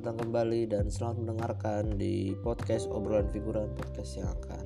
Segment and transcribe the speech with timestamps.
[0.00, 4.64] Datang kembali dan selamat mendengarkan di podcast obrolan figuran podcast yang akan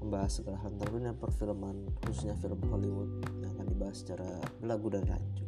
[0.00, 3.12] membahas segala hal tentang dunia perfilman khususnya film Hollywood
[3.44, 5.44] yang akan dibahas secara belagu dan rancu.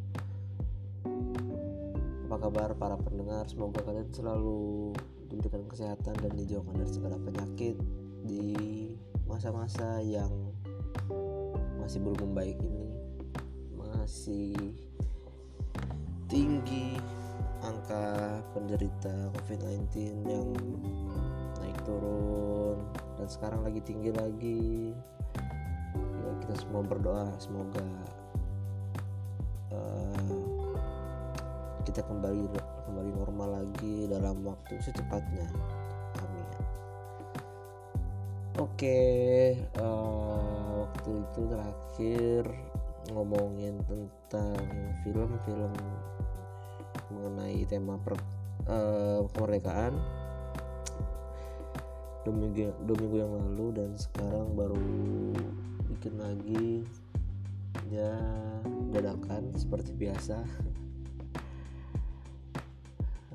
[2.28, 3.48] Apa kabar para pendengar?
[3.48, 4.92] Semoga kalian selalu
[5.32, 7.80] diberikan kesehatan dan dijauhkan dari segala penyakit
[8.20, 8.52] di
[9.24, 10.28] masa-masa yang
[11.80, 12.84] masih belum membaik ini
[13.80, 14.52] masih
[16.28, 17.00] tinggi
[17.65, 19.87] angka penderita COVID-19
[20.28, 20.48] yang
[21.62, 22.80] naik turun
[23.16, 24.92] dan sekarang lagi tinggi lagi.
[25.97, 27.87] Ya kita semua berdoa semoga
[29.73, 30.41] uh,
[31.88, 32.45] kita kembali
[32.91, 35.48] kembali normal lagi dalam waktu secepatnya.
[36.20, 36.48] Amin.
[38.61, 39.00] Oke
[39.80, 42.42] uh, waktu itu terakhir
[43.14, 44.58] ngomongin tentang
[45.06, 45.73] film-film
[47.10, 48.18] mengenai tema per,
[48.66, 49.94] uh, kemerdekaan.
[52.26, 54.82] Dua minggu, yang lalu dan sekarang baru
[55.94, 56.82] bikin lagi.
[57.86, 58.18] Ya
[58.90, 60.42] dadakan seperti biasa.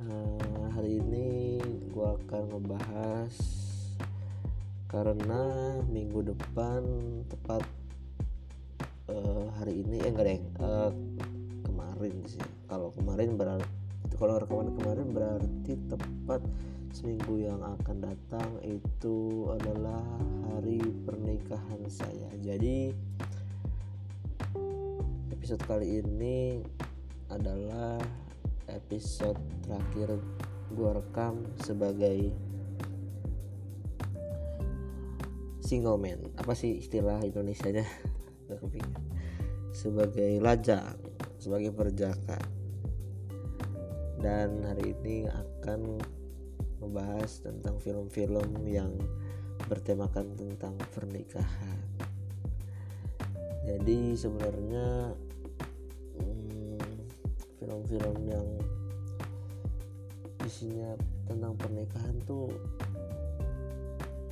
[0.01, 1.61] Uh, hari ini
[1.91, 3.35] gue akan ngebahas
[4.91, 5.43] karena
[5.87, 6.83] minggu depan
[7.31, 7.63] tepat
[9.07, 10.91] uh, hari ini eh enggak deh uh,
[11.63, 13.67] kemarin sih kalau kemarin berarti
[14.15, 16.39] kalau rekaman kemarin berarti tepat
[16.95, 19.99] seminggu yang akan datang itu adalah
[20.47, 22.31] hari pernikahan saya.
[22.39, 22.95] Jadi
[25.35, 26.63] episode kali ini
[27.27, 27.99] adalah
[28.71, 29.35] episode
[29.67, 30.15] terakhir
[30.71, 32.31] gua rekam sebagai
[35.59, 36.23] single man.
[36.39, 37.83] Apa sih istilah Indonesia nya
[39.81, 41.11] sebagai lajang
[41.41, 42.60] sebagai perjaka
[44.21, 45.97] dan hari ini akan
[46.77, 48.93] membahas tentang film-film yang
[49.65, 51.81] bertemakan tentang pernikahan.
[53.65, 55.17] Jadi sebenarnya
[56.21, 56.81] hmm,
[57.57, 58.47] film-film hmm, yang
[60.45, 60.93] isinya
[61.25, 62.53] tentang pernikahan tuh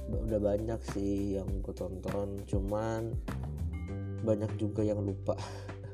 [0.09, 2.45] udah banyak sih yang gue tonton.
[2.45, 3.09] Cuman
[4.21, 5.33] banyak juga yang lupa.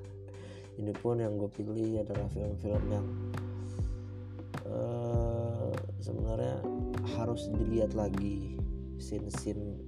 [0.79, 3.07] Ini pun yang gue pilih adalah film-film yang
[6.05, 6.61] sebenarnya
[7.17, 8.61] harus dilihat lagi
[9.01, 9.81] scene-scene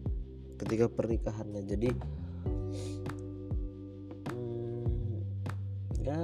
[0.57, 1.61] ketika pernikahannya.
[1.61, 1.89] Jadi
[4.33, 5.13] hmm,
[6.01, 6.17] ya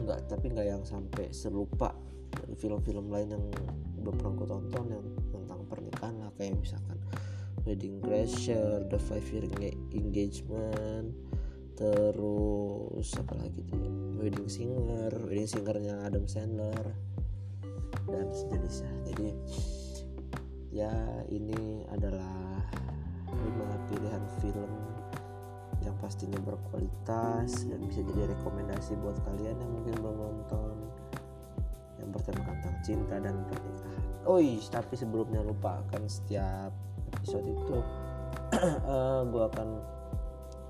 [0.00, 1.92] nggak tapi nggak yang sampai selupa
[2.32, 3.44] dari film-film lain yang
[4.00, 6.32] udah pernah gue tonton yang tentang pernikahan lah.
[6.40, 6.96] Kayak misalkan
[7.68, 9.44] Wedding Crasher, The Five Year
[9.92, 11.12] Engagement,
[11.76, 13.92] terus apa lagi tuh ya?
[14.24, 16.96] Wedding singer wedding singernya Adam Sandler
[18.08, 18.92] dan sejenisnya.
[19.12, 19.28] Jadi
[20.74, 20.92] ya
[21.30, 22.62] ini adalah
[23.30, 24.72] lima pilihan film
[25.84, 30.76] yang pastinya berkualitas dan bisa jadi rekomendasi buat kalian yang mungkin belum nonton.
[32.00, 34.02] Yang bertemakan tentang cinta dan pernikahan.
[34.24, 34.40] Oh
[34.72, 36.72] tapi sebelumnya lupa kan setiap
[37.12, 37.76] episode itu
[38.56, 39.68] uh, eh, gue akan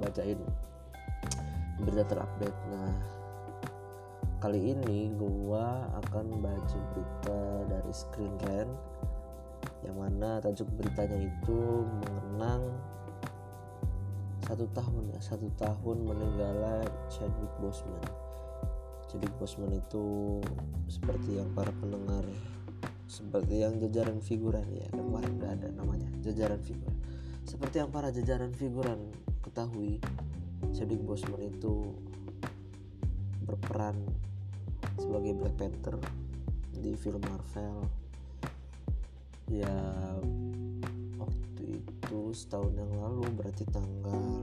[0.03, 0.41] bacain
[1.79, 2.59] berita terupdate.
[2.71, 3.14] Nah
[4.44, 8.77] kali ini gua akan baca berita dari Screen Rant
[9.88, 12.77] yang mana tajuk beritanya itu mengenang
[14.44, 18.04] satu tahun satu tahun meninggalnya Chadwick Boseman.
[19.09, 20.44] Chadwick Boseman itu
[20.93, 22.28] seperti yang para pendengar
[23.09, 27.00] seperti yang jajaran figuran ya kemarin udah ada namanya jajaran figuran.
[27.49, 29.09] Seperti yang para jajaran figuran
[29.41, 30.04] ketahui
[30.77, 31.97] Chadwick Boseman itu
[33.49, 33.97] berperan
[34.99, 35.97] sebagai Black Panther
[36.75, 37.87] di film Marvel.
[39.50, 39.77] Ya
[41.21, 44.41] waktu itu setahun yang lalu berarti tanggal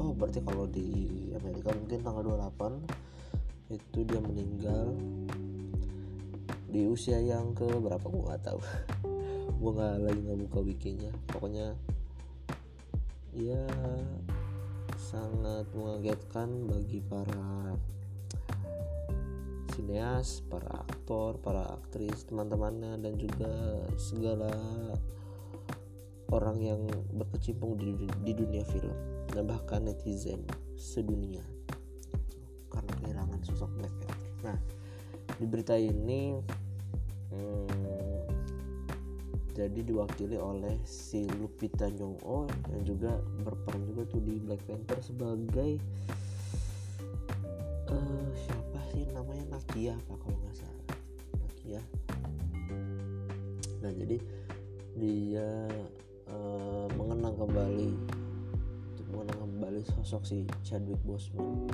[0.00, 4.96] oh berarti kalau di Amerika mungkin tanggal 28 itu dia meninggal
[6.70, 8.60] di usia yang ke berapa gue nggak tahu.
[9.60, 11.12] Gue nggak lagi nggak buka wikinya.
[11.28, 11.76] Pokoknya
[13.36, 13.60] ya
[14.96, 17.76] sangat mengagetkan bagi para
[19.90, 23.50] sineas, para aktor, para aktris, teman-temannya dan juga
[23.98, 24.54] segala
[26.30, 28.94] orang yang berkecimpung di, di dunia film
[29.34, 30.46] dan bahkan netizen
[30.78, 31.42] sedunia
[32.70, 34.30] karena kehilangan sosok Black Panther.
[34.46, 34.58] Nah,
[35.42, 36.38] di berita ini
[37.34, 38.30] hmm,
[39.58, 42.46] jadi diwakili oleh si Lupita Nyong'o
[42.78, 45.82] yang juga berperan juga tuh di Black Panther sebagai
[47.90, 48.29] uh,
[49.80, 50.84] Nakia apa kalau nggak salah.
[51.40, 51.82] Nakia ya
[53.80, 54.16] nah jadi
[55.00, 55.48] dia
[56.28, 57.88] uh, mengenang kembali
[58.92, 61.64] untuk mengenang kembali sosok si Chadwick Boseman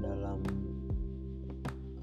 [0.00, 0.40] dalam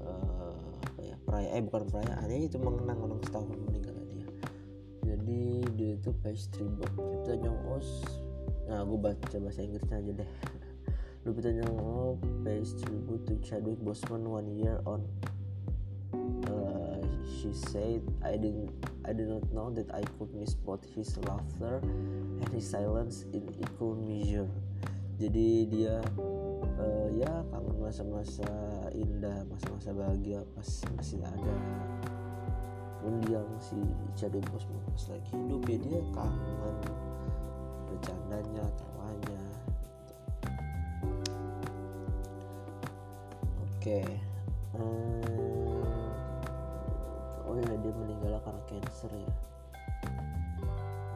[0.06, 4.30] uh, apa ya perayaan eh bukan perayaan ya itu mengenang orang setahun meninggal dia.
[5.02, 8.06] Jadi dia itu page tribute kita Jong Os.
[8.70, 10.30] Nah gue baca bahasa Inggrisnya aja deh
[11.24, 11.48] Lupita
[12.44, 15.00] pays tribute to Chadwick Boseman one year on.
[16.44, 18.68] Uh, she said I didn't
[19.08, 23.48] I did not know that I could miss both his laughter and his silence in
[23.56, 24.52] equal measure.
[25.16, 26.04] Jadi dia
[26.76, 28.44] uh, ya kangen masa-masa
[28.92, 30.68] indah masa-masa bahagia pas
[31.00, 31.56] masih ada.
[33.00, 33.80] Mendiang si
[34.12, 36.76] Chadwick Boseman pas lagi hidup ya dia kangen
[37.88, 39.03] bercandanya tawanya
[43.84, 44.00] oke
[44.80, 45.84] hmm,
[47.44, 49.32] oh ya dia meninggal karena cancer ya.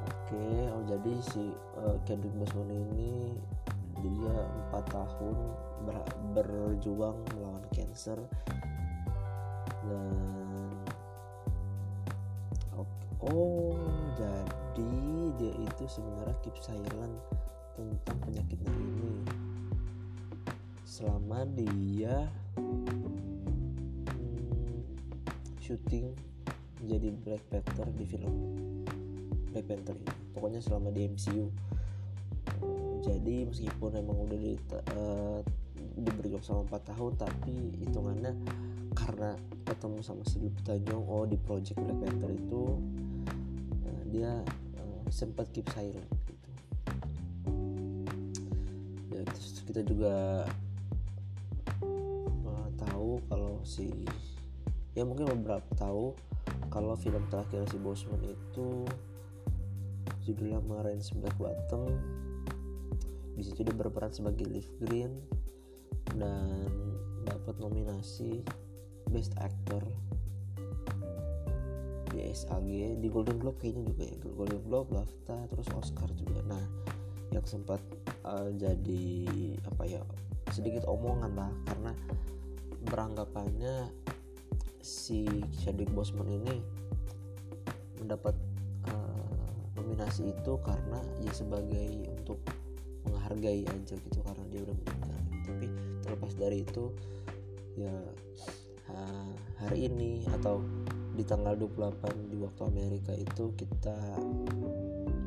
[0.04, 3.40] Oke oh jadi si uh, Kendrick Boseman ini
[4.04, 4.36] dia
[4.68, 5.36] empat tahun
[5.88, 5.96] ber,
[6.36, 8.20] berjuang melawan cancer
[9.88, 10.12] dan
[13.24, 13.80] oh
[14.20, 14.92] jadi
[15.40, 17.16] dia itu sebenarnya keep silent
[17.72, 19.24] tentang penyakitnya ini.
[20.84, 22.28] Selama dia
[25.68, 26.16] syuting
[26.88, 28.32] jadi Black Panther di film.
[29.52, 30.12] Black Panther ini.
[30.32, 31.52] Pokoknya selama di MCU
[33.04, 34.52] jadi meskipun emang udah di
[34.96, 35.40] uh,
[35.98, 37.54] diberi selama 4 tahun tapi
[37.84, 38.32] hitungannya
[38.94, 39.36] karena
[39.66, 42.62] ketemu sama si Lupita Nyong'o oh di project Black Panther itu
[43.84, 44.32] uh, dia
[44.80, 46.50] uh, sempat keep silent gitu.
[49.12, 50.46] Ya terus kita juga
[53.58, 53.90] tahu kalau si
[54.94, 56.14] ya mungkin beberapa tahu
[56.70, 58.86] kalau film terakhir si Bosman itu
[60.22, 61.90] judulnya Marines Black Bottom.
[63.38, 65.22] Di situ dia berperan sebagai Liv Green
[66.18, 66.66] dan
[67.22, 68.42] dapat nominasi
[69.10, 69.82] Best Actor
[72.10, 74.16] di SAG di Golden Globe kayaknya juga ya.
[74.22, 76.42] Golden Globe BAFTA terus Oscar juga.
[76.50, 76.64] Nah
[77.30, 77.78] yang sempat
[78.26, 79.06] uh, jadi
[79.66, 80.02] apa ya
[80.50, 81.52] sedikit omongan lah.
[81.64, 81.92] Karena
[82.88, 83.92] beranggapannya
[84.80, 85.28] si
[85.60, 86.56] Chadwick Boseman ini
[88.00, 88.32] mendapat
[88.88, 92.40] uh, nominasi itu karena ya sebagai untuk
[93.04, 95.20] menghargai aja gitu karena dia udah meninggal.
[95.44, 95.66] Tapi
[96.04, 96.84] terlepas dari itu
[97.76, 97.94] ya
[98.90, 100.64] uh, hari ini atau
[101.12, 103.98] di tanggal 28 di waktu Amerika itu kita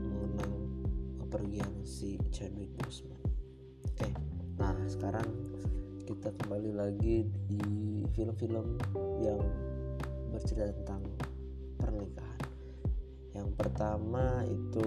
[0.10, 0.56] mengenang
[1.22, 3.22] kepergian si Chadwick Boseman.
[3.86, 4.10] Oke
[4.62, 5.51] nah sekarang
[6.22, 8.78] kita kembali lagi di film-film
[9.26, 9.42] yang
[10.30, 11.02] bercerita tentang
[11.82, 12.46] pernikahan.
[13.34, 14.86] Yang pertama itu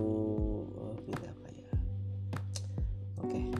[0.78, 1.74] oh, pilih apa ya?
[3.18, 3.50] Oke,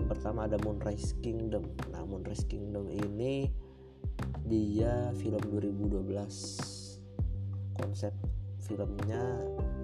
[0.00, 1.68] yang pertama ada Moonrise Kingdom.
[1.92, 3.52] Nah, Moonrise Kingdom ini
[4.48, 6.00] dia film 2012.
[7.76, 8.16] Konsep
[8.64, 9.20] filmnya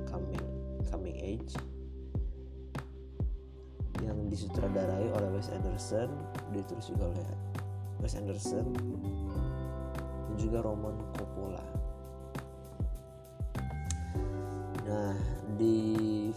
[0.08, 0.40] coming
[0.88, 1.52] coming age
[4.06, 6.08] yang disutradarai oleh Wes Anderson
[6.54, 7.28] ditulis juga oleh
[7.98, 8.70] Wes Anderson
[10.30, 11.64] dan juga Roman Coppola.
[14.86, 15.18] Nah
[15.58, 15.76] di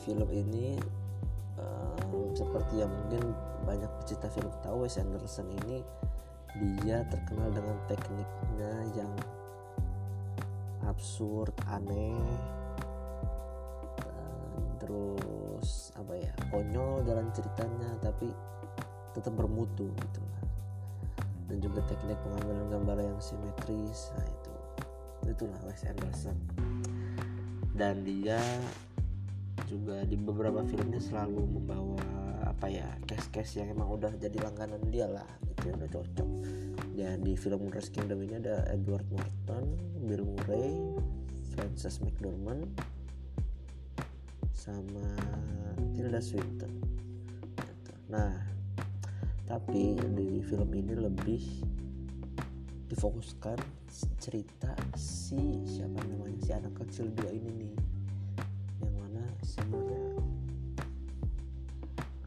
[0.01, 0.81] film ini
[1.61, 3.37] um, seperti yang mungkin
[3.69, 5.85] banyak pecinta film tahu Wes Anderson ini
[6.81, 9.13] dia terkenal dengan tekniknya yang
[10.89, 12.17] absurd aneh
[14.89, 18.31] terus apa ya konyol jalan ceritanya tapi
[19.11, 20.43] tetap bermutu gitu lah.
[21.49, 24.53] Dan juga teknik pengambilan gambar yang simetris nah itu
[25.29, 26.37] itulah Wes Anderson.
[27.75, 28.39] Dan dia
[29.69, 32.01] juga di beberapa filmnya selalu membawa
[32.47, 36.29] apa ya case-case yang emang udah jadi langganan dia lah gitu ya udah cocok.
[36.97, 39.63] Ya di film Moonrise Kingdom ini ada Edward Norton,
[40.03, 40.75] Bill Murray,
[41.55, 42.67] Frances McDormand,
[44.59, 45.07] sama
[45.95, 46.67] Tilda Swinton.
[47.55, 47.93] Gitu.
[48.11, 48.35] nah
[49.47, 51.43] tapi di film ini lebih
[52.91, 53.55] difokuskan
[54.19, 57.73] cerita si siapa namanya si anak kecil dua ini nih.
[58.83, 60.11] Yang mana sebenarnya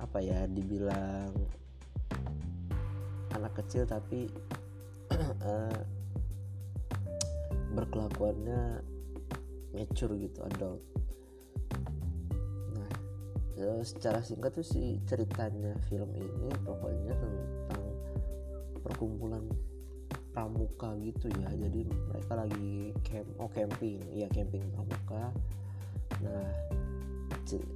[0.01, 1.37] apa ya dibilang
[3.37, 4.33] anak kecil tapi
[5.45, 5.81] uh,
[7.77, 8.81] berkelakuannya
[9.77, 10.81] mature gitu adult
[13.85, 17.85] secara singkat tuh si ceritanya film ini pokoknya tentang
[18.81, 19.45] perkumpulan
[20.33, 21.53] pramuka gitu ya.
[21.53, 24.01] Jadi mereka lagi camp oh camping.
[24.11, 25.31] Iya camping pramuka.
[26.25, 26.49] Nah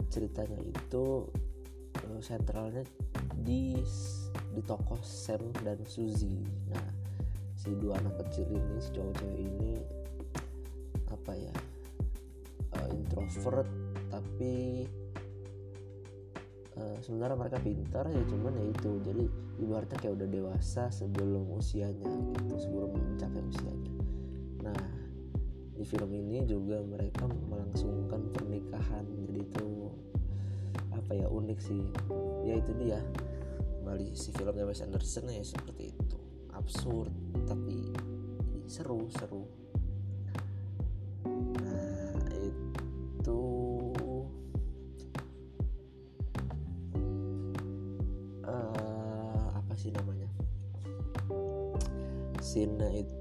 [0.09, 1.29] ceritanya itu
[2.09, 2.83] uh, sentralnya
[3.45, 3.77] di
[4.57, 6.41] di toko Sam dan Suzy.
[6.73, 6.89] Nah
[7.57, 9.75] si dua anak kecil ini si cowok cewek ini
[11.11, 11.55] apa ya
[12.79, 13.67] uh, introvert
[14.13, 14.87] tapi
[16.77, 18.91] uh, sebenarnya mereka pintar ya cuman ya itu.
[19.03, 19.25] Jadi
[19.61, 23.93] ibaratnya kayak udah dewasa sebelum usianya gitu sebelum mencapai usianya.
[24.65, 24.83] Nah
[25.77, 29.05] di film ini juga mereka melangsungkan pernikahan.
[29.27, 29.69] Jadi itu
[30.93, 31.83] apa ya unik sih.
[32.45, 33.01] Ya itu dia.
[33.83, 36.19] Kembali si filmnya Wes Anderson ya seperti itu.
[36.57, 37.13] Absurd
[37.47, 37.93] tapi
[38.67, 39.47] seru seru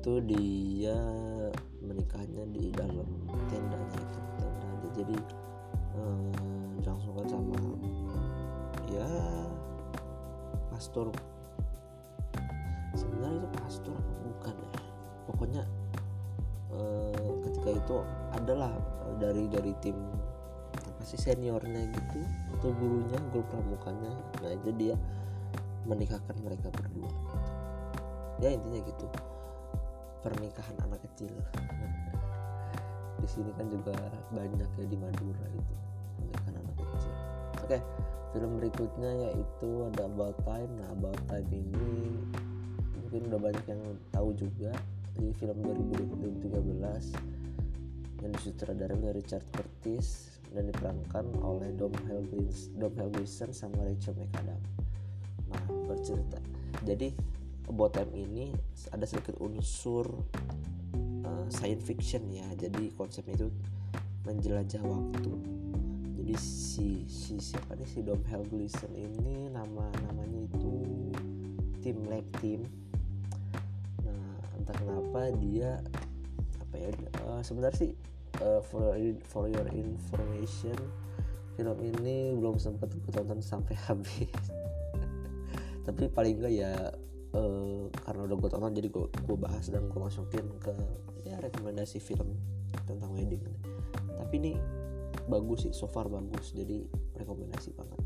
[0.05, 0.93] itu dia
[1.81, 3.09] menikahnya di dalam
[3.49, 5.17] tendanya itu tenda jadi
[5.97, 6.29] uh,
[6.77, 7.57] dilangsungkan sama
[8.85, 9.09] ya
[10.69, 11.09] pastor.
[12.93, 14.69] Sebenarnya itu pastor apa bukan ya?
[15.25, 15.63] Pokoknya
[16.69, 17.95] uh, ketika itu
[18.37, 18.77] adalah
[19.17, 19.97] dari dari tim
[20.85, 22.21] apa sih seniornya gitu
[22.53, 24.13] atau gurunya guru pramukanya.
[24.37, 24.93] Nah itu dia
[25.89, 27.09] menikahkan mereka berdua.
[28.37, 29.09] Ya intinya gitu
[30.25, 31.29] pernikahan anak kecil.
[33.21, 33.93] Di sini kan juga
[34.33, 35.75] banyak ya di Madura itu
[36.17, 37.13] pernikahan anak kecil.
[37.61, 37.77] Oke
[38.35, 40.67] film berikutnya yaitu ada About Time.
[40.75, 42.19] Nah About Time ini
[42.99, 43.79] mungkin udah banyak yang
[44.11, 44.75] tahu juga.
[45.15, 46.51] Di film 2013
[48.19, 54.67] yang disutradarai oleh Richard Curtis dan diperankan oleh Dom Helgris, Dom Helgison sama Rachel McAdams.
[55.47, 56.35] Nah bercerita.
[56.83, 57.15] Jadi
[57.65, 58.51] Time ini
[58.91, 60.05] ada sedikit unsur
[61.25, 62.45] uh, science fiction ya.
[62.57, 63.47] Jadi konsepnya itu
[64.25, 65.33] menjelajah waktu.
[66.17, 67.87] Jadi si si siapa nih?
[67.87, 70.73] Si Dom Helgleason ini nama namanya itu
[71.85, 72.65] Tim Lake Tim
[74.01, 75.77] nah entah kenapa dia
[76.57, 76.89] apa ya
[77.29, 77.91] uh, sebenarnya sih
[78.41, 78.97] uh, for
[79.29, 80.73] for your information
[81.55, 84.33] film ini belum sempat gue tonton sampai habis.
[85.87, 86.73] Tapi paling enggak ya
[87.35, 90.73] uh, karena udah gue tonton jadi gue, gue bahas dan gue masukin ke
[91.27, 92.39] ya rekomendasi film
[92.87, 93.43] tentang wedding.
[94.15, 94.53] Tapi ini
[95.27, 96.85] bagus sih so far bagus jadi
[97.19, 97.99] rekomendasi banget.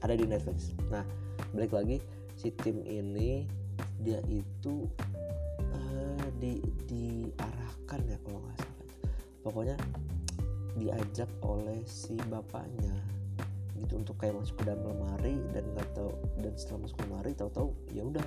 [0.00, 0.72] Ada di Netflix.
[0.88, 1.04] Nah
[1.52, 2.00] balik lagi
[2.38, 3.44] si tim ini
[4.00, 4.88] dia itu
[5.60, 8.88] uh, di diarahkan ya kalau nggak salah.
[9.44, 9.76] Pokoknya
[10.78, 12.94] diajak oleh si bapaknya
[13.80, 16.12] gitu untuk kayak masuk ke dalam lemari dan nggak tahu
[16.44, 18.26] dan setelah masuk ke lemari tahu-tahu ya udah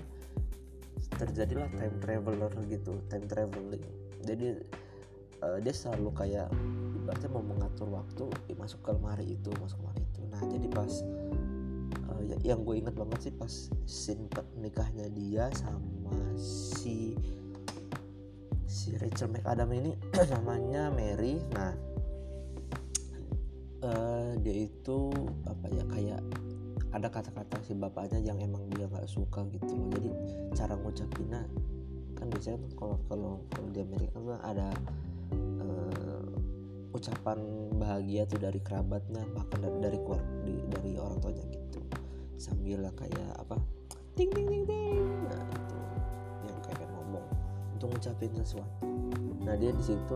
[1.24, 3.84] terjadilah time traveler gitu time traveling.
[4.24, 4.60] Jadi
[5.44, 6.48] uh, dia selalu kayak
[7.04, 10.22] ibaratnya mau mengatur waktu ya masuk ke lemari itu masuk ke lemari itu.
[10.32, 10.92] Nah jadi pas
[12.12, 13.54] uh, ya, yang gue inget banget sih pas
[13.84, 14.28] scene
[14.60, 17.20] nikahnya dia sama si
[18.68, 19.92] si Rachel McAdam ini
[20.34, 21.44] namanya Mary.
[21.52, 21.74] Nah
[23.84, 25.12] uh, dia itu
[25.44, 26.22] apa ya kayak
[26.94, 29.90] ada kata-kata si bapaknya yang emang dia nggak suka gitu loh.
[29.98, 30.10] Jadi
[30.54, 31.42] cara ngucapinnya
[32.14, 34.70] kan biasanya kalau kalau kalau di Amerika kan ada
[35.58, 37.42] uh, ucapan
[37.82, 40.00] bahagia tuh dari kerabatnya bahkan dari dari
[40.46, 41.82] dari, dari orang tuanya gitu.
[42.38, 43.58] Sambil kayak apa
[44.14, 45.02] ting ting ting ting.
[45.26, 45.78] Nah itu
[46.46, 47.26] yang kayak ngomong
[47.74, 48.86] untuk ngucapin sesuatu.
[49.42, 50.16] Nah dia di situ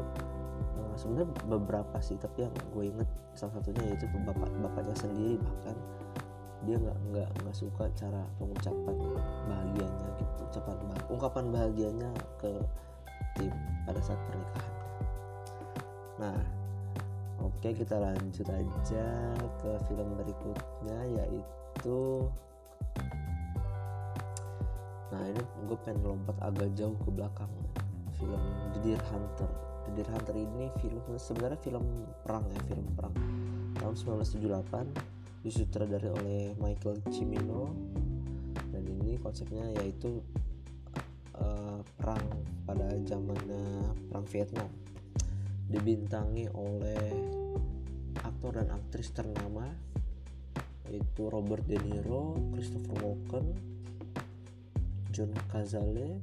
[0.77, 5.77] uh, sebenarnya beberapa sih tapi yang gue inget salah satunya yaitu bapak bapaknya sendiri bahkan
[6.65, 8.97] dia nggak nggak nggak suka cara pengucapan
[9.45, 12.09] bahagianya gitu ucapan bah ungkapan bahagianya
[12.41, 12.51] ke
[13.37, 13.53] tim
[13.85, 14.73] pada saat pernikahan.
[16.17, 16.39] Nah
[17.45, 19.05] oke kita lanjut aja
[19.61, 22.25] ke film berikutnya yaitu
[25.07, 27.51] nah ini gue pengen lompat agak jauh ke belakang.
[28.17, 28.41] Film
[28.73, 29.49] The Deer Hunter.
[29.85, 31.85] The Deer Hunter ini film sebenarnya film
[32.25, 33.13] perang ya film perang.
[33.77, 37.73] Tahun 1978 disutradari oleh Michael Cimino.
[38.73, 40.21] Dan ini konsepnya yaitu
[41.37, 42.25] uh, perang
[42.65, 44.69] pada zamannya perang Vietnam.
[45.67, 47.05] Dibintangi oleh
[48.23, 49.67] aktor dan aktris ternama
[50.87, 53.51] yaitu Robert De Niro, Christopher Walken,
[55.11, 56.21] John Cazale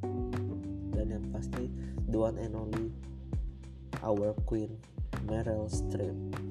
[0.94, 1.66] dan yang pasti
[2.06, 2.88] the one and only
[4.06, 4.78] our queen
[5.26, 6.43] Meryl Streep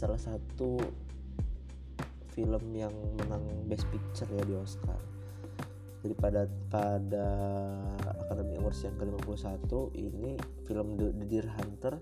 [0.00, 0.80] salah satu
[2.32, 4.96] film yang menang Best Picture ya di Oscar.
[6.00, 7.28] Jadi pada pada
[8.24, 9.68] Academy Awards yang ke-51
[10.00, 12.00] ini film The, Deer Hunter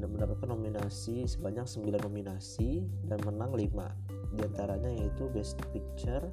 [0.00, 6.24] mendapatkan nominasi sebanyak 9 nominasi dan menang 5 di antaranya yaitu Best Picture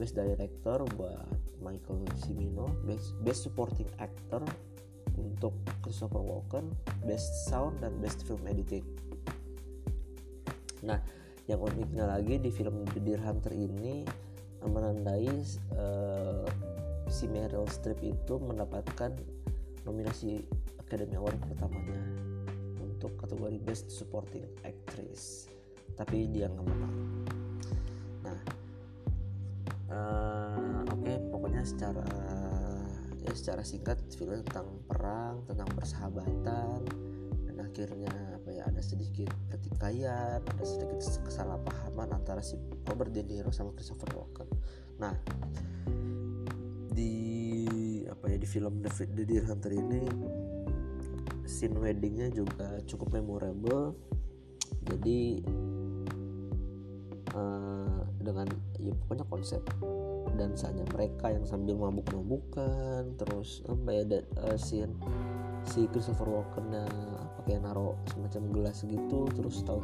[0.00, 1.28] Best Director buat
[1.60, 4.40] Michael Cimino Best, Best Supporting Actor
[5.20, 5.52] untuk
[5.84, 6.72] Christopher Walken
[7.04, 9.07] Best Sound dan Best Film Editing
[10.84, 10.98] nah
[11.48, 14.04] yang uniknya lagi di film The Deer Hunter ini
[14.62, 15.32] menandai
[15.78, 16.44] uh,
[17.08, 19.16] si Meryl Streep itu mendapatkan
[19.88, 20.44] nominasi
[20.76, 22.00] Academy Award pertamanya
[22.84, 25.48] untuk kategori Best Supporting Actress.
[25.96, 26.96] Tapi dia nggak menang.
[28.26, 28.40] Nah
[29.88, 32.08] uh, oke okay, pokoknya secara
[33.24, 36.80] ya secara singkat film tentang perang tentang persahabatan
[37.48, 38.37] dan akhirnya ya
[38.68, 44.48] ada sedikit pertikaian ada sedikit kesalahpahaman antara si Robert De Niro sama Christopher Walken.
[45.00, 45.14] Nah
[46.92, 47.14] di
[48.10, 48.90] apa ya di film The,
[49.24, 50.02] Deer Hunter ini
[51.48, 53.96] scene weddingnya juga cukup memorable.
[54.84, 55.40] Jadi
[57.32, 59.62] uh, dengan ya pokoknya konsep
[60.36, 64.02] dansanya mereka yang sambil mabuk-mabukan terus apa ya
[64.44, 64.94] uh, scene
[65.66, 66.70] si Christopher Walken
[67.40, 69.80] pakai naro semacam gelas gitu terus tahu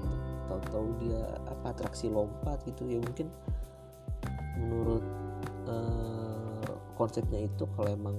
[0.46, 2.86] tahu tahu dia apa atraksi lompat gitu.
[2.86, 3.32] Ya mungkin
[4.60, 5.04] menurut
[5.68, 8.16] uh, konsepnya itu kalau emang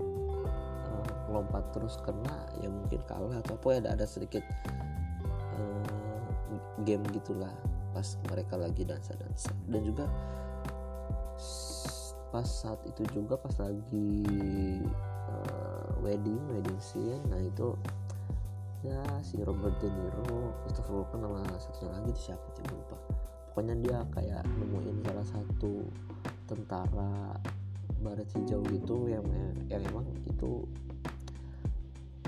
[0.00, 4.42] uh, lompat terus kena ya mungkin kalah atau apa ya ada ada sedikit
[5.58, 7.52] uh, game gitulah
[7.92, 10.04] pas mereka lagi dansa dansa dan juga
[12.28, 14.28] pas saat itu juga pas lagi
[15.32, 15.65] uh,
[16.06, 17.18] wedding wedding scene.
[17.26, 17.74] Nah itu
[18.86, 22.64] ya si Robert De Niro Christopher Walken sama satunya lagi siapa sih?
[22.70, 22.96] Lupa.
[23.50, 25.72] Pokoknya dia kayak nemuin salah satu
[26.46, 27.34] tentara
[27.98, 29.26] baret hijau gitu yang
[29.66, 30.62] yang emang itu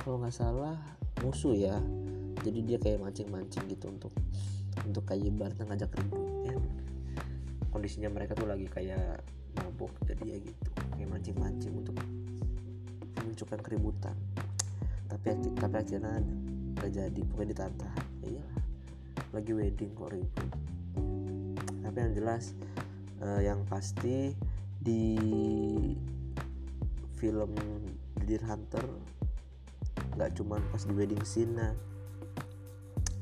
[0.03, 0.75] kalau nggak salah
[1.23, 1.79] musuh ya.
[2.43, 4.11] Jadi dia kayak mancing-mancing gitu untuk
[4.83, 6.55] untuk kayak ibaratnya ngajak ribut ya
[7.79, 9.23] kondisinya mereka tuh lagi kayak
[9.55, 10.69] mabuk jadi ya gitu.
[10.99, 11.95] Kayak mancing-mancing untuk
[13.39, 14.19] menunjukkan keributan.
[15.07, 16.19] Tapi tapi akhirnya
[16.75, 18.47] nggak jadi pokoknya ditantang iya
[19.31, 20.51] lagi wedding kok ribut.
[21.87, 22.59] Tapi yang jelas
[23.23, 24.35] uh, yang pasti
[24.83, 25.15] di
[27.15, 27.55] film
[28.27, 28.83] Deer Hunter
[30.19, 31.71] nggak cuma pas di wedding scene nah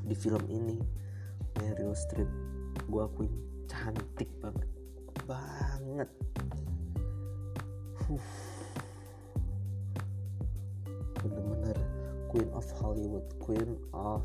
[0.01, 0.81] di film ini
[1.61, 2.29] Meryl Streep
[2.89, 3.29] gue akuin
[3.69, 4.69] cantik banget.
[5.29, 6.09] Banget
[11.27, 11.77] bener-bener
[12.31, 14.23] Queen of Hollywood Queen of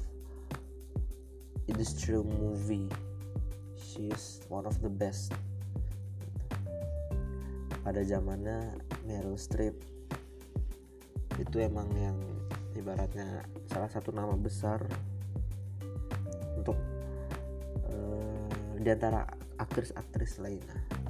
[1.67, 2.87] industrial movie
[3.79, 5.35] she's one of the best
[7.83, 9.75] pada zamannya Meryl Streep
[11.43, 12.15] itu emang yang
[12.79, 14.79] ibaratnya salah satu nama besar
[16.55, 16.79] untuk
[17.91, 18.47] uh,
[18.79, 19.27] di antara
[19.59, 21.02] aktris-aktris lainnya.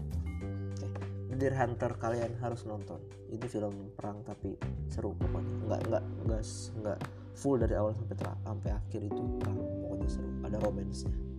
[1.42, 3.02] Deer Hunter kalian harus nonton.
[3.26, 4.54] Itu film perang tapi
[4.86, 5.66] seru pokoknya.
[5.66, 6.42] Nggak nggak nggak
[6.78, 6.98] nggak
[7.34, 10.30] full dari awal sampai ter sampai akhir itu perang pokoknya seru.
[10.46, 11.32] Ada romansnya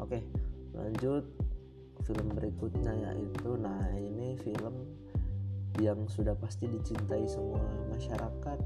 [0.00, 0.18] oke
[0.76, 1.24] lanjut.
[2.04, 4.86] Film berikutnya yaitu nah ini film
[5.82, 7.58] yang sudah pasti dicintai semua
[7.90, 8.58] masyarakat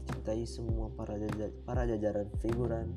[0.00, 2.88] dicintai semua para jajar, para jajaran figuran.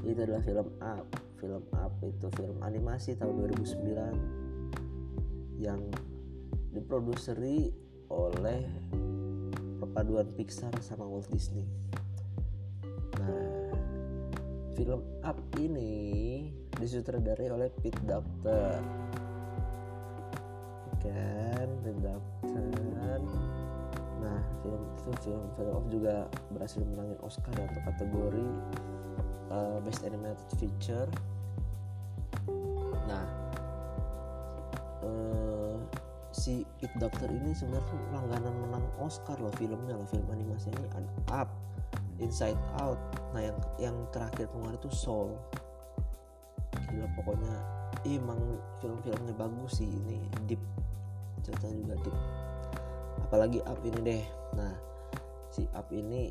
[0.00, 1.04] Itu adalah film Up.
[1.36, 5.84] Film Up itu film animasi tahun 2009 yang
[6.74, 7.70] diproduseri
[8.10, 8.62] oleh
[9.78, 11.64] perpaduan Pixar sama Walt Disney.
[13.22, 13.54] Nah
[14.74, 18.82] film Up ini disutradarai oleh Pete Docter
[20.98, 22.66] kan Pete Docter
[24.24, 28.48] nah film itu film Off juga berhasil menangin Oscar untuk kategori
[29.52, 31.10] uh, Best Animated Feature.
[33.04, 33.43] Nah
[36.44, 40.86] si Pete Docter ini sebenarnya langganan menang Oscar loh filmnya loh film animasi ini.
[40.92, 41.48] Ada Up
[42.20, 43.00] Inside Out.
[43.32, 45.32] Nah yang yang terakhir kemarin itu Soul.
[46.92, 47.54] Gila pokoknya
[48.04, 50.60] emang film-filmnya bagus sih ini deep.
[51.40, 52.16] Ceritanya juga deep.
[53.24, 54.24] Apalagi up ini deh.
[54.52, 54.76] Nah
[55.48, 56.28] si up ini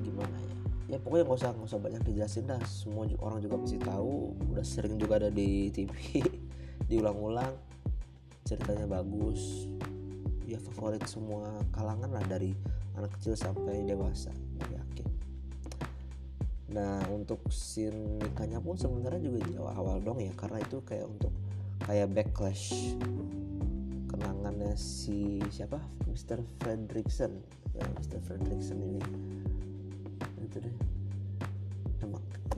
[0.00, 0.56] gimana ya?
[0.88, 2.60] Ya pokoknya nggak usah nggak usah banyak dijelasin dah.
[2.64, 4.32] Semua orang juga pasti tahu.
[4.56, 6.24] Udah sering juga ada di TV
[6.88, 7.71] diulang-ulang
[8.52, 9.64] ceritanya bagus
[10.44, 12.52] ya favorit semua kalangan lah dari
[13.00, 14.28] anak kecil sampai dewasa
[14.68, 15.08] yakin
[16.68, 21.32] nah untuk scene nikahnya pun sebenarnya juga di awal-awal dong ya karena itu kayak untuk
[21.88, 22.92] kayak backlash
[24.12, 25.80] kenangannya si siapa
[26.12, 26.44] Mr.
[26.60, 27.40] Fredrickson
[27.72, 28.20] ya Mr.
[28.20, 29.00] Fredrickson ini
[30.44, 30.76] itu deh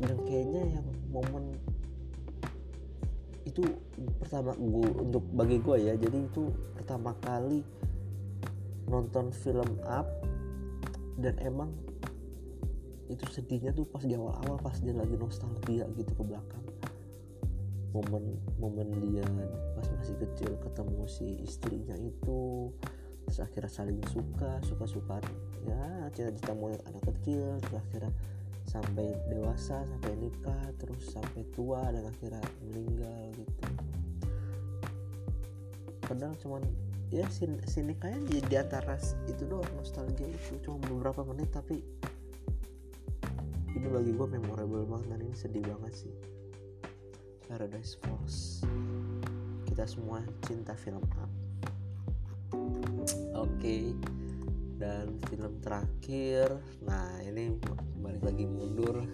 [0.02, 1.54] dan kayaknya yang momen
[3.44, 3.62] itu
[4.20, 7.60] pertama gue untuk bagi gue ya jadi itu pertama kali
[8.88, 10.08] nonton film up
[11.20, 11.72] dan emang
[13.08, 16.64] itu sedihnya tuh pas di awal-awal pas dia lagi nostalgia gitu ke belakang.
[17.94, 19.22] Momen momen dia
[19.76, 22.72] pas masih kecil ketemu si istrinya itu
[23.24, 25.16] terus akhirnya saling suka suka suka
[25.64, 28.12] ya cita-cita mau anak kecil terus akhirnya
[28.74, 33.62] sampai dewasa sampai nikah terus sampai tua dan akhirnya meninggal gitu.
[36.02, 36.62] Padahal cuman
[37.14, 38.98] ya sin, sin nikahnya di, antara
[39.30, 40.58] itu doang nostalgia itu.
[40.66, 41.78] Cuma beberapa menit tapi
[43.78, 46.14] ini bagi gue memorable banget dan ini sedih banget sih.
[47.46, 48.66] Paradise Falls
[49.70, 51.30] kita semua cinta film up
[53.38, 53.54] oke.
[53.54, 53.90] okay
[54.74, 56.50] dan film terakhir
[56.82, 57.54] nah ini
[58.02, 58.96] balik lagi mundur.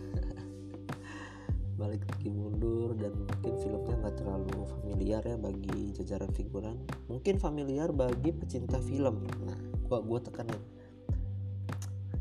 [1.80, 6.76] Balik lagi mundur dan mungkin filmnya nggak terlalu familiar ya bagi jajaran figuran.
[7.08, 9.24] Mungkin familiar bagi pecinta film.
[9.48, 9.56] Nah
[9.88, 10.60] gua gua tekanin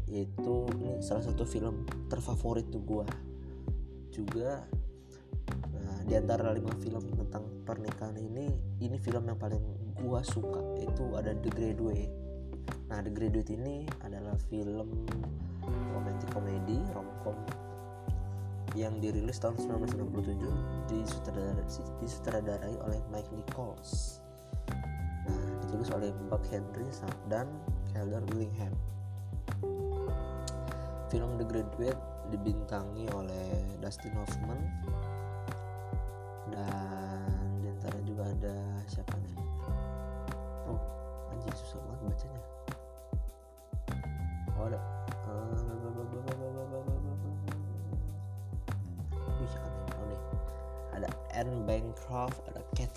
[0.07, 3.03] yaitu ini salah satu film terfavorit tuh gua.
[4.15, 4.63] Juga
[5.75, 8.47] nah di antara lima film tentang pernikahan ini
[8.79, 9.59] ini film yang paling
[9.99, 12.28] gua suka itu ada The Graduate
[12.89, 15.05] Nah, The Graduate ini adalah film
[15.93, 17.37] romantic komedi romcom
[18.73, 21.65] yang dirilis tahun 1997 disutradarai,
[22.01, 24.21] disutradarai oleh Mike Nichols.
[25.29, 26.89] Nah, ditulis oleh Buck Henry
[27.29, 27.45] dan
[27.93, 28.73] Kelder Willingham.
[31.13, 32.01] Film The Graduate
[32.33, 34.61] dibintangi oleh Dustin Hoffman
[36.49, 36.88] dan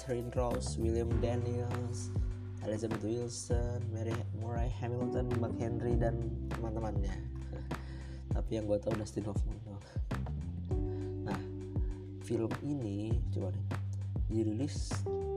[0.03, 2.11] Catherine Rose William Daniels
[2.67, 4.11] Elizabeth Wilson Mary
[4.43, 6.19] Murray Hamilton Mark Henry dan
[6.51, 7.15] teman-temannya.
[8.35, 9.55] Tapi yang gue tahu Dustin Hoffman
[11.23, 11.39] nah
[12.27, 13.67] film ini coba nih
[14.27, 14.91] dirilis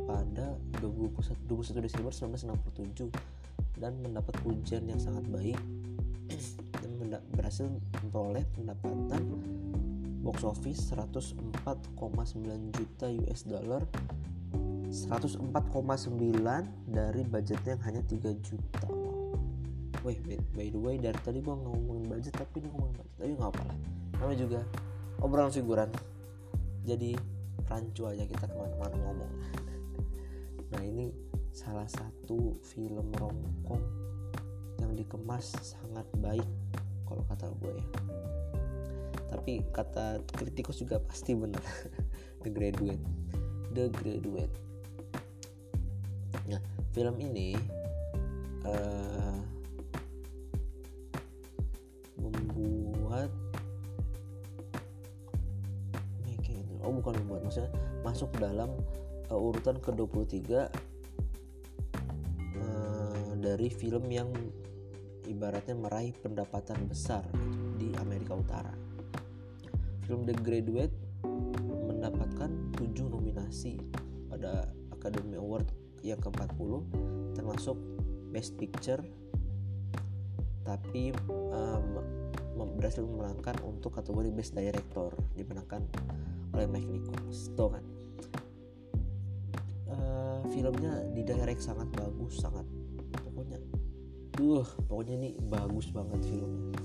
[0.09, 1.13] pada 21,
[1.45, 3.13] 21 Desember 1967
[3.77, 5.61] dan mendapat pujian yang sangat baik
[6.81, 7.69] dan berhasil
[8.01, 9.29] memperoleh pendapatan
[10.25, 11.53] box office 104,9
[12.73, 13.85] juta US dollar
[14.95, 15.51] 104,9
[16.87, 18.87] dari budgetnya yang hanya 3 juta.
[20.07, 20.21] Wih,
[20.55, 23.15] by the way dari tadi gua ngomongin budget tapi ini ngomongin budget.
[23.19, 23.77] Tapi nggak apa lah
[24.19, 24.61] namanya juga
[25.19, 25.89] obrolan figuran.
[26.85, 27.17] Jadi
[27.67, 29.33] rancu aja kita ke mana-mana ngomong.
[30.65, 31.13] Nah ini
[31.55, 33.79] salah satu film romcom
[34.81, 36.47] yang dikemas sangat baik
[37.07, 37.85] kalau kata gue ya.
[39.31, 41.61] Tapi kata kritikus juga pasti benar.
[42.43, 43.05] The Graduate.
[43.71, 44.54] The Graduate
[46.95, 47.59] film ini
[48.63, 49.35] uh,
[52.15, 53.27] membuat
[56.85, 57.73] oh bukan membuat maksudnya
[58.07, 58.71] masuk dalam
[59.27, 60.71] uh, urutan ke-23
[63.45, 64.33] dari film yang
[65.29, 67.21] ibaratnya meraih pendapatan besar
[67.77, 68.73] di Amerika Utara.
[70.09, 70.94] Film The Graduate
[76.05, 76.71] yang ke-40
[77.33, 77.77] termasuk
[78.29, 79.01] Best Picture.
[80.65, 81.87] Tapi um,
[82.77, 85.85] berhasil memenangkan untuk kategori Best Director dimenangkan
[86.53, 87.49] oleh Mike Nichols.
[87.57, 87.83] Tuh kan?
[89.85, 92.65] Uh, filmnya didirect sangat bagus sangat
[94.35, 96.75] duh pokoknya ini bagus banget filmnya.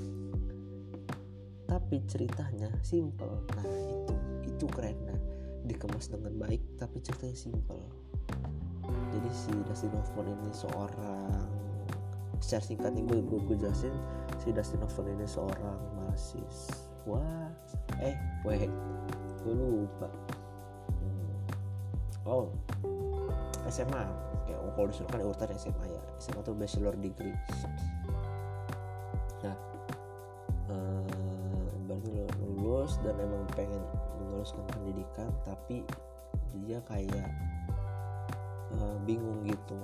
[1.66, 3.42] Tapi ceritanya simple.
[3.58, 4.14] Nah itu
[4.46, 4.98] itu keren.
[5.02, 5.18] Nah
[5.66, 7.79] dikemas dengan baik tapi ceritanya simple
[9.10, 11.42] jadi si Dustin Hoffman ini seorang
[12.40, 13.92] secara singkatnya gue, gue, gue jelasin
[14.40, 17.24] si Dustin Hoffman ini seorang mahasiswa
[18.00, 18.70] eh wait
[19.44, 20.08] gue lupa.
[22.28, 22.52] Oh
[23.66, 24.04] SMA
[24.48, 26.02] ya oh, kalau disuruh kan urutan SMA ya.
[26.20, 27.36] SMA tuh bachelor degree.
[29.44, 29.56] Nah
[30.70, 33.82] uh, baru lulus dan emang pengen
[34.20, 35.82] meneruskan pendidikan tapi
[36.66, 37.28] dia kayak
[38.78, 39.78] uh, bingung gitu.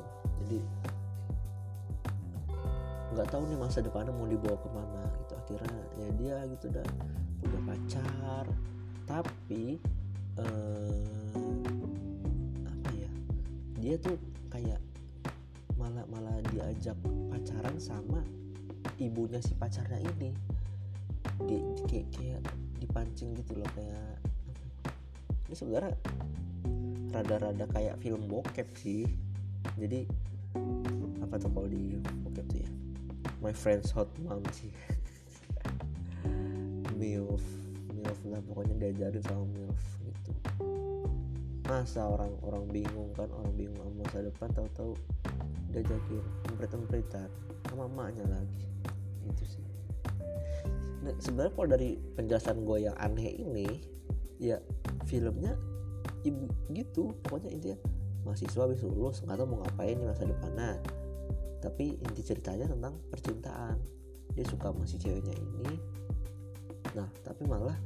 [0.45, 0.59] Jadi
[3.17, 5.33] nggak tahu nih masa depannya mau dibawa ke mana gitu.
[5.41, 6.87] Akhirnya ya dia gitu dah
[7.41, 8.45] punya pacar.
[9.07, 9.79] Tapi
[10.37, 11.07] eh,
[12.67, 13.11] apa ya
[13.79, 14.19] dia tuh
[14.51, 14.83] kayak
[15.79, 16.99] malah malah diajak
[17.31, 18.21] pacaran sama
[18.99, 20.35] ibunya si pacarnya ini.
[21.47, 21.57] Di
[21.89, 22.43] kayak, kayak
[22.81, 24.21] dipancing gitu loh kayak
[25.47, 25.95] ini sebenarnya
[27.13, 29.07] rada-rada kayak film bokep sih.
[29.77, 30.07] Jadi
[31.23, 32.71] apa tuh kalau di bokep tuh ya?
[33.43, 34.73] My friend's hot mom sih.
[37.01, 37.45] Milf
[38.07, 40.31] milf lah pokoknya diajarin sama milf gitu.
[41.67, 44.93] Masa orang orang bingung kan orang bingung sama masa depan tahu-tahu
[45.75, 46.23] diajakin
[46.55, 47.27] empret-empretan
[47.67, 48.65] sama emaknya lagi.
[49.27, 49.67] Itu sih.
[51.03, 53.67] Nah, sebenarnya kalau dari penjelasan gue yang aneh ini
[54.39, 54.63] ya
[55.11, 55.59] filmnya
[56.27, 57.15] ibu gitu.
[57.23, 57.79] Pokoknya intinya
[58.27, 60.83] mahasiswa habis lulus nggak tahu mau ngapain di masa depannya.
[61.63, 63.79] Tapi inti ceritanya tentang percintaan.
[64.35, 65.75] Dia suka sama si ceweknya ini.
[66.99, 67.77] Nah tapi malah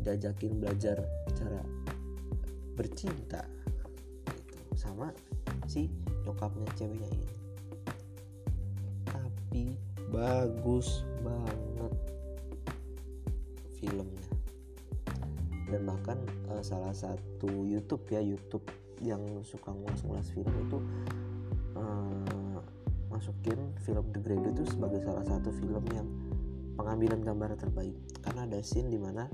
[0.00, 1.04] diajakin belajar
[1.36, 1.60] cara
[2.74, 3.44] bercinta.
[4.24, 4.58] Gitu.
[4.74, 5.12] Sama
[5.68, 5.92] si
[6.24, 7.28] nyokapnya ceweknya ini.
[9.04, 9.64] Tapi
[10.08, 11.92] bagus banget
[13.78, 14.27] filmnya
[15.68, 18.64] dan bahkan uh, salah satu YouTube ya YouTube
[19.04, 20.78] yang suka ngulas-ngulas film itu
[21.78, 22.58] uh,
[23.12, 26.08] masukin film The Graduate itu sebagai salah satu film yang
[26.74, 27.94] pengambilan gambar terbaik.
[28.24, 29.30] Karena ada scene di mana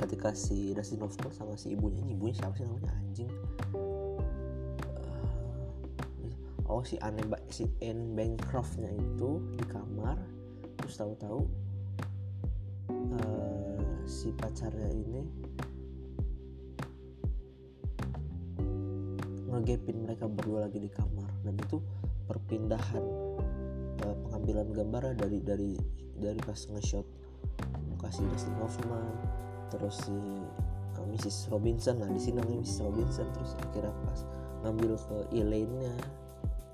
[0.00, 2.92] ketika si Dustin Hoffman sama si ibunya ini ibunya siapa sih namanya?
[2.96, 3.30] Anjing.
[3.74, 4.22] Uh,
[6.70, 10.16] oh si Anne si Anne Bancroftnya itu di kamar
[10.78, 11.44] terus tahu-tahu
[14.10, 15.22] si pacarnya ini
[19.46, 21.78] ngegepin mereka berdua lagi di kamar dan itu
[22.26, 23.06] perpindahan
[24.02, 25.78] uh, pengambilan gambar dari dari
[26.18, 27.06] dari pas nge-shot
[28.02, 29.14] kasih Dustin Hoffman
[29.70, 30.18] terus si
[30.98, 31.46] uh, Mrs.
[31.54, 32.82] Robinson nah di sini Mrs.
[32.82, 34.26] Robinson terus akhirnya pas
[34.66, 35.94] ngambil ke Elaine-nya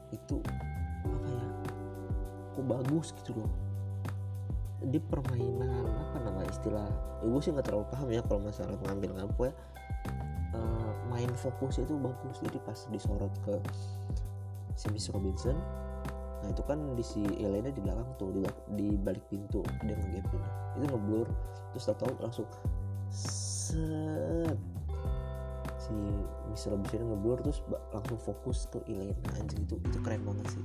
[0.09, 0.41] itu
[1.05, 1.49] apa ya
[2.57, 3.66] kok bagus gitu loh
[4.85, 6.89] di permainan apa nama istilah?
[7.25, 9.55] Gue sih nggak terlalu paham ya kalau masalah mengambil ngampu ya.
[10.57, 12.37] Uh, main fokus itu bagus.
[12.45, 13.57] Jadi pas disorot ke
[14.77, 15.57] si Miss Robinson
[16.45, 18.45] nah itu kan di si Elena di belakang tuh di,
[18.77, 20.43] di balik pintu dia ngegapin
[20.77, 21.27] itu ngeblur
[21.73, 22.45] terus tau langsung
[23.09, 24.55] set.
[25.81, 25.97] Si
[26.53, 29.65] Miss Robinson ngeblur terus langsung fokus ke Elena anjing.
[29.65, 30.65] Itu itu keren banget sih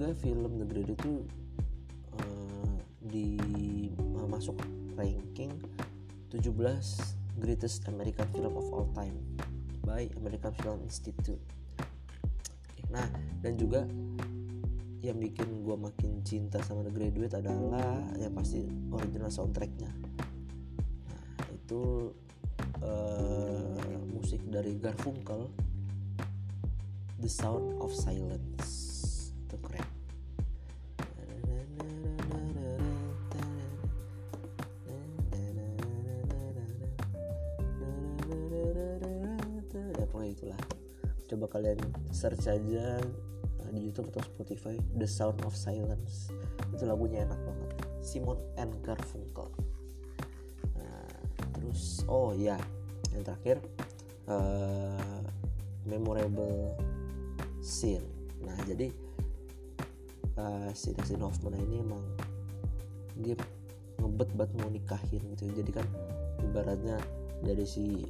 [0.00, 1.28] juga film The Great itu
[2.16, 2.72] uh,
[3.04, 3.36] di
[4.00, 4.56] uh, masuk
[4.96, 5.52] ranking
[6.32, 6.56] 17
[7.36, 9.12] greatest American film of all time
[9.84, 11.36] by American Film Institute.
[12.88, 13.04] Nah,
[13.44, 13.84] dan juga
[15.04, 18.64] yang bikin gue makin cinta sama The Graduate adalah ya pasti
[18.96, 19.92] original soundtracknya.
[21.12, 22.08] Nah, itu
[22.80, 25.52] uh, musik dari Garfunkel,
[27.20, 28.49] The Sound of Silence
[41.50, 41.78] kalian
[42.14, 43.02] search aja
[43.70, 46.30] di YouTube atau Spotify The Sound of Silence.
[46.74, 47.70] Itu lagunya enak banget.
[48.02, 49.46] Simon and Garfunkel.
[50.74, 51.10] Nah,
[51.54, 52.58] terus oh ya
[53.14, 53.62] yang terakhir
[54.26, 55.22] uh,
[55.86, 56.74] memorable
[57.62, 58.06] scene.
[58.42, 58.90] Nah jadi
[60.38, 62.02] uh, Dustin Hoffman ini emang
[63.20, 63.36] dia
[64.00, 65.50] ngebet banget mau nikahin gitu.
[65.52, 65.86] Jadi kan
[66.40, 66.96] ibaratnya
[67.40, 68.04] dari si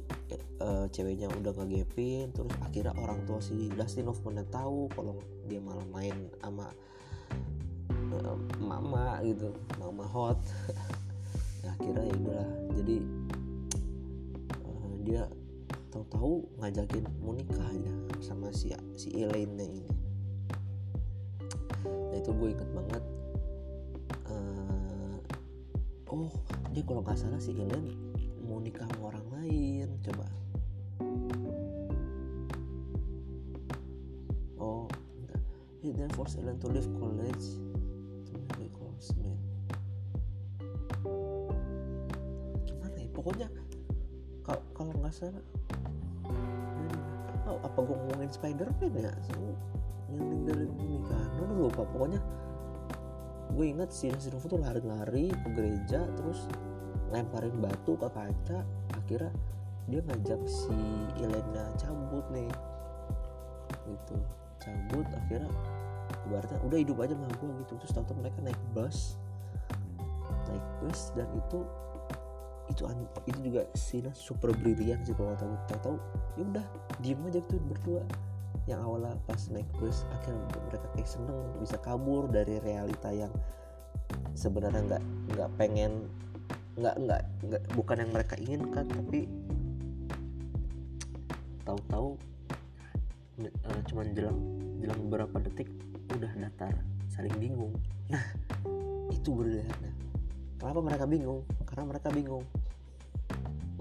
[0.59, 5.87] uh, ceweknya udah ngegepin terus akhirnya orang tua si Dustin Hoffman tahu kalau dia malah
[5.87, 6.13] main
[6.43, 6.67] sama
[8.19, 10.39] uh, mama gitu mama hot.
[11.61, 12.49] Ya akhirnya ya udahlah.
[12.73, 12.97] Jadi
[14.65, 15.21] uh, dia
[15.93, 19.85] tahu-tahu ngajakin mau nikah aja sama si si Elaine ini.
[21.85, 23.03] Nah itu gue inget banget
[26.11, 26.27] oh
[26.75, 27.95] dia kalau nggak salah si Elaine
[30.01, 30.25] coba.
[34.57, 34.85] Oh
[35.81, 37.45] he then forced Ellen to leave college.
[38.29, 39.41] To marry Goldsmith
[42.65, 43.09] gimana ya?
[43.13, 43.47] Pokoknya
[44.75, 45.45] kalau nggak salah.
[47.49, 49.11] Oh, apa gue ngomongin Spider-Man ya?
[50.11, 51.83] Yang ninggalin nikahan udah lupa.
[51.83, 52.21] Pokoknya
[53.51, 56.47] gue inget si Resident tuh lari-lari ke gereja terus
[57.11, 58.63] lemparin batu ke kaca.
[58.95, 59.33] Akhirnya
[59.89, 60.77] dia ngajak si
[61.17, 62.51] Elena cabut nih.
[63.87, 64.15] Gitu.
[64.61, 65.51] Cabut akhirnya
[66.29, 67.73] ibaratnya udah hidup aja sama gue gitu.
[67.81, 69.17] Terus tahu mereka naik bus.
[70.49, 71.59] Naik bus dan itu
[72.71, 72.87] itu
[73.27, 75.51] itu juga Sina super brilian sih kalau tahu
[75.83, 75.95] tahu
[76.39, 76.65] ya udah
[77.01, 78.03] diem aja tuh berdua.
[78.69, 83.33] Yang awalnya pas naik bus akhirnya mereka kayak seneng bisa kabur dari realita yang
[84.37, 85.03] sebenarnya nggak
[85.35, 86.07] nggak pengen
[86.79, 89.27] nggak nggak nggak bukan yang mereka inginkan tapi
[91.63, 92.17] tahu-tahu
[93.41, 94.39] uh, cuman jelang
[94.81, 95.69] jelang beberapa detik
[96.17, 96.75] udah datar
[97.11, 97.73] saling bingung.
[98.11, 98.25] Nah
[99.11, 99.91] itu berbeda
[100.61, 101.41] kenapa mereka bingung?
[101.65, 102.45] Karena mereka bingung.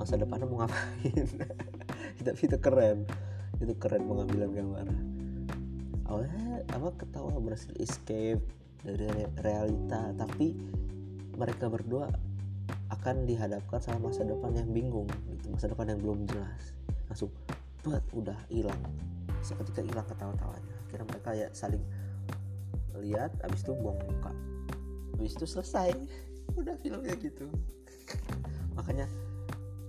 [0.00, 1.26] Masa depannya mau ngapain?
[2.24, 3.04] Tapi itu keren.
[3.60, 4.86] Itu keren pengambilan gambar.
[6.08, 8.40] Awalnya apa ketawa berhasil escape
[8.80, 9.06] dari
[9.44, 10.16] realita.
[10.16, 10.56] Tapi
[11.36, 12.08] mereka berdua
[12.90, 15.52] akan dihadapkan sama masa depan yang bingung gitu.
[15.52, 16.72] Masa depan yang belum jelas.
[17.12, 17.28] Langsung
[17.84, 18.78] buat udah hilang.
[19.40, 20.74] Seketika hilang ketawa-tawanya.
[20.88, 21.80] Akhirnya mereka ya saling
[23.00, 24.32] lihat abis itu buang muka.
[25.16, 25.96] Abis itu selesai.
[26.60, 27.48] Udah filmnya gitu.
[28.76, 29.06] Makanya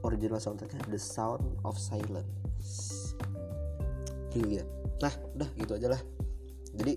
[0.06, 3.12] original soundtracknya The Sound of Silence.
[4.32, 4.70] Brilliant.
[5.02, 6.02] Nah udah gitu aja lah.
[6.78, 6.94] Jadi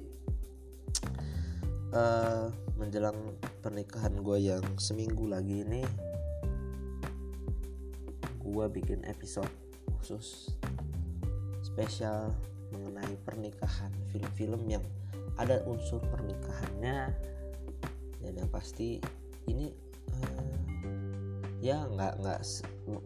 [1.97, 2.47] uh,
[2.81, 3.17] menjelang
[3.65, 5.83] pernikahan gue yang seminggu lagi ini
[8.45, 9.49] gue bikin episode
[9.99, 10.53] khusus
[11.75, 12.31] spesial
[12.71, 13.91] mengenai pernikahan.
[14.15, 14.85] Film-film yang
[15.35, 17.11] ada unsur pernikahannya
[18.23, 19.03] dan yang pasti
[19.51, 19.75] ini
[20.23, 20.55] uh,
[21.59, 22.41] ya nggak nggak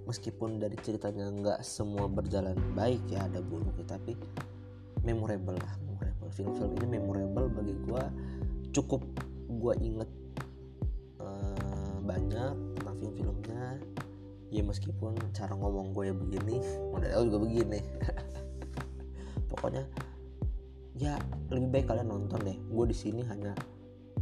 [0.05, 4.13] meskipun dari ceritanya nggak semua berjalan baik ya ada buruk tapi
[5.01, 6.29] memorable lah memorable.
[6.29, 8.05] Film-film ini memorable bagi gue
[8.77, 9.01] cukup
[9.49, 10.11] gue inget
[11.25, 13.81] uh, banyak tentang film-filmnya.
[14.49, 16.61] Ya meskipun cara ngomong gue ya begini
[16.93, 17.81] model juga begini
[19.59, 19.85] pokoknya
[20.95, 21.19] ya
[21.51, 22.59] lebih baik kalian nonton deh.
[22.71, 23.55] Gue di sini hanya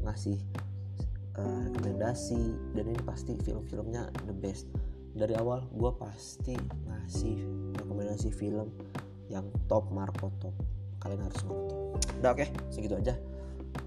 [0.00, 0.40] ngasih
[1.36, 2.40] uh, rekomendasi
[2.72, 4.68] dan ini pasti film-filmnya the best.
[5.16, 6.56] Dari awal gue pasti
[6.88, 7.36] ngasih
[7.76, 8.72] rekomendasi film
[9.28, 10.56] yang top Marco top.
[11.04, 12.00] Kalian harus nonton.
[12.24, 12.44] Udah oke.
[12.44, 13.16] Okay, segitu aja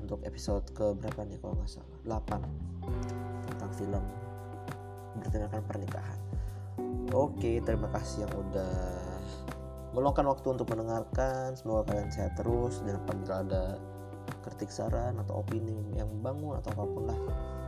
[0.05, 2.21] untuk episode ke berapa nih kalau nggak salah?
[2.25, 4.03] 8 tentang film
[5.21, 6.19] bertemakan pernikahan.
[7.09, 9.08] Oke terima kasih yang udah
[9.93, 13.63] meluangkan waktu untuk mendengarkan semoga kalian sehat terus dan apabila ada
[14.45, 17.19] kritik saran atau opini yang bangun atau apa pun lah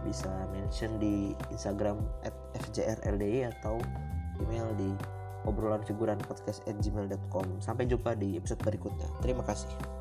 [0.06, 2.02] bisa mention di Instagram
[2.74, 3.78] fjrldi atau
[4.42, 4.90] email di
[5.46, 9.10] obrolan figuran podcast at gmail.com sampai jumpa di episode berikutnya.
[9.26, 10.01] Terima kasih